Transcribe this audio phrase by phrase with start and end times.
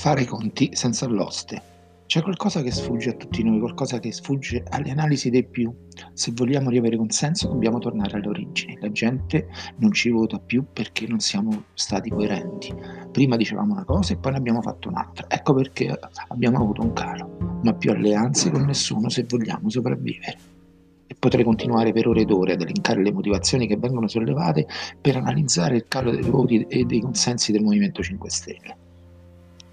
[0.00, 1.60] Fare i conti senza l'oste.
[2.06, 5.70] C'è qualcosa che sfugge a tutti noi, qualcosa che sfugge alle analisi dei più.
[6.14, 8.78] Se vogliamo riavere consenso dobbiamo tornare alle origini.
[8.80, 12.74] La gente non ci vota più perché non siamo stati coerenti.
[13.12, 15.26] Prima dicevamo una cosa e poi ne abbiamo fatto un'altra.
[15.28, 15.94] Ecco perché
[16.28, 17.60] abbiamo avuto un calo.
[17.62, 20.38] Ma più alleanze con nessuno se vogliamo sopravvivere.
[21.08, 24.66] E potrei continuare per ore ed ore ad elencare le motivazioni che vengono sollevate
[24.98, 28.79] per analizzare il calo dei voti e dei consensi del Movimento 5 Stelle.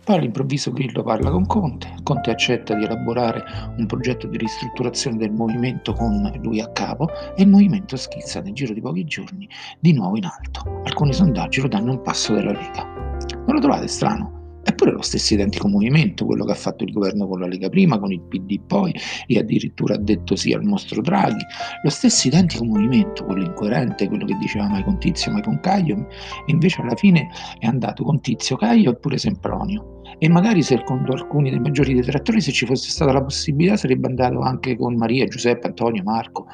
[0.07, 3.43] Poi all'improvviso Grillo parla con Conte, Conte accetta di elaborare
[3.75, 8.53] un progetto di ristrutturazione del movimento con lui a capo e il movimento schizza nel
[8.53, 9.49] giro di pochi giorni
[9.81, 10.81] di nuovo in alto.
[10.85, 12.85] Alcuni sondaggi lo danno un passo della Lega.
[12.85, 14.36] Non lo trovate strano?
[14.69, 17.97] Eppure lo stesso identico movimento, quello che ha fatto il governo con la Lega prima,
[17.97, 18.93] con il PD poi,
[19.25, 21.41] e addirittura ha detto sì al mostro Draghi.
[21.83, 26.07] Lo stesso identico movimento, quello incoerente, quello che diceva mai con Tizio, mai con Caio,
[26.47, 30.01] invece alla fine è andato con Tizio, Caio e pure Sempronio.
[30.19, 34.41] E magari secondo alcuni dei maggiori detrattori, se ci fosse stata la possibilità, sarebbe andato
[34.41, 36.45] anche con Maria, Giuseppe, Antonio, Marco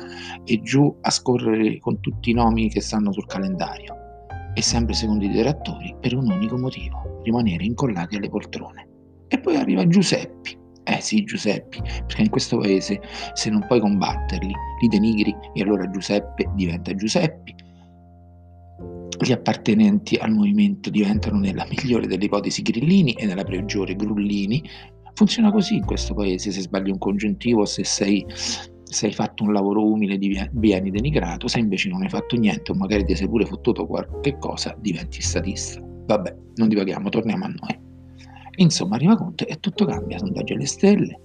[0.43, 4.02] e giù a scorrere con tutti i nomi che stanno sul calendario
[4.53, 8.87] e sempre secondo i detrattori per un unico motivo, rimanere incollati alle poltrone.
[9.27, 10.61] E poi arriva Giuseppi.
[10.85, 13.01] Eh sì, Giuseppi, perché in questo paese
[13.33, 17.55] se non puoi combatterli, li denigri e allora Giuseppe diventa Giuseppi.
[19.17, 24.61] Gli appartenenti al movimento diventano nella migliore delle ipotesi grillini e nella peggiore grullini.
[25.13, 28.25] Funziona così in questo paese, se sbagli un congiuntivo, se sei
[28.93, 30.17] se hai fatto un lavoro umile
[30.51, 34.37] vieni denigrato, se invece non hai fatto niente o magari ti sei pure fottuto qualche
[34.37, 35.81] cosa, diventi statista.
[35.81, 37.79] Vabbè, non divaghiamo, torniamo a noi.
[38.57, 41.19] Insomma, arriva Conte e tutto cambia, sondaggi alle stelle.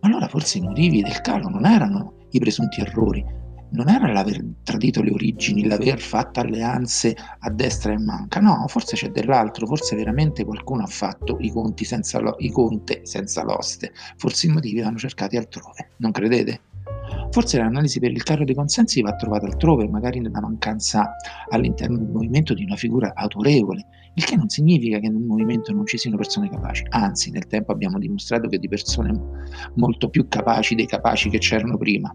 [0.00, 3.24] Ma allora forse i motivi del calo non erano i presunti errori,
[3.70, 8.96] non era l'aver tradito le origini, l'aver fatto alleanze a destra e manca, no, forse
[8.96, 13.92] c'è dell'altro, forse veramente qualcuno ha fatto i conti senza, lo, i conte senza l'oste,
[14.16, 16.60] forse i motivi vanno cercati altrove, non credete?
[17.34, 21.16] Forse l'analisi per il caro dei consensi va trovata altrove, magari nella mancanza
[21.48, 25.84] all'interno del movimento di una figura autorevole, il che non significa che nel movimento non
[25.84, 29.12] ci siano persone capaci, anzi nel tempo abbiamo dimostrato che di persone
[29.74, 32.14] molto più capaci dei capaci che c'erano prima.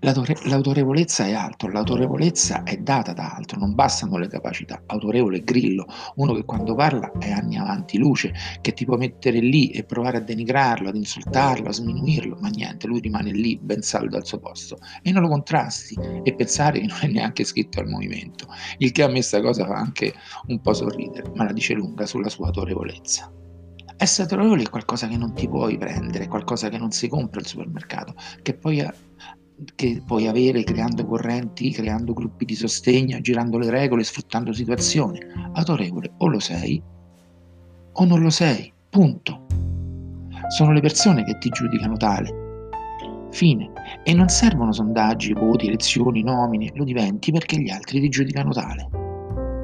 [0.00, 4.82] L'autorevolezza è altro, l'autorevolezza è data da altro, non bastano le capacità.
[4.86, 5.86] Autorevole Grillo,
[6.16, 10.18] uno che quando parla è anni avanti luce, che ti può mettere lì e provare
[10.18, 14.38] a denigrarlo, ad insultarlo, a sminuirlo, ma niente, lui rimane lì ben saldo al suo
[14.38, 18.46] posto e non lo contrasti e pensare che non è neanche scritto al movimento,
[18.78, 20.12] il che a me sta cosa fa anche
[20.48, 23.32] un po' sorridere, ma la dice lunga sulla sua autorevolezza.
[23.98, 27.46] Essere autorevole è qualcosa che non ti puoi prendere, qualcosa che non si compra al
[27.46, 28.86] supermercato, che poi
[29.74, 35.20] che puoi avere creando correnti, creando gruppi di sostegno, girando le regole, sfruttando situazioni.
[35.52, 36.82] Autorevole o lo sei
[37.98, 39.46] o non lo sei, punto.
[40.48, 42.44] Sono le persone che ti giudicano tale.
[43.30, 43.72] Fine.
[44.02, 48.88] E non servono sondaggi, voti, elezioni, nomine, lo diventi perché gli altri ti giudicano tale.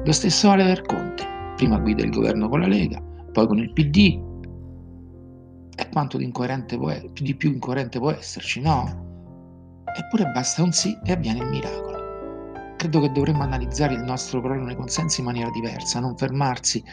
[0.03, 1.25] Lo stesso vale per Conte.
[1.55, 4.31] Prima guida il governo con la Lega, poi con il PD.
[5.75, 9.11] E quanto di, incoerente può, di più incoerente può esserci, no?
[9.95, 11.93] Eppure basta un sì e avviene il miracolo.
[12.77, 16.83] Credo che dovremmo analizzare il nostro crollo nei consensi in maniera diversa, non fermarsi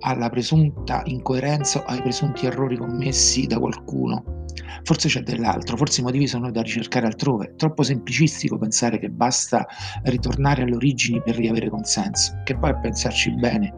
[0.00, 4.44] alla presunta incoerenza o ai presunti errori commessi da qualcuno.
[4.82, 7.46] Forse c'è dell'altro, forse i motivi sono da ricercare altrove.
[7.46, 9.66] È troppo semplicistico pensare che basta
[10.02, 13.72] ritornare alle origini per riavere consenso, che poi a pensarci bene,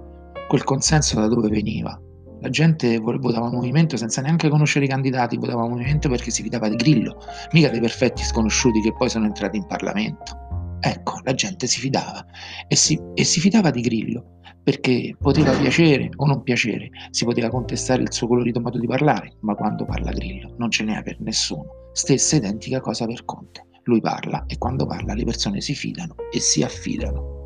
[0.49, 2.01] quel consenso da dove veniva?
[2.41, 6.77] La gente votava movimento senza neanche conoscere i candidati, votava movimento perché si fidava di
[6.77, 7.19] Grillo,
[7.53, 10.79] mica dei perfetti sconosciuti che poi sono entrati in Parlamento.
[10.81, 12.25] Ecco, la gente si fidava
[12.67, 17.51] e si, e si fidava di Grillo perché poteva piacere o non piacere, si poteva
[17.51, 21.21] contestare il suo colorito modo di parlare, ma quando parla Grillo non ce n'è per
[21.21, 21.67] nessuno.
[21.93, 23.67] Stessa identica cosa per Conte.
[23.85, 27.40] Lui parla e quando parla le persone si fidano e si affidano.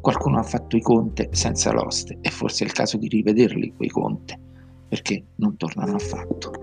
[0.00, 3.88] Qualcuno ha fatto i conti senza l'oste e forse è il caso di rivederli quei
[3.88, 4.38] conti,
[4.88, 6.61] perché non tornano affatto.